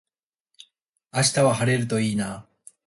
[1.13, 2.47] 明日は晴れるといいな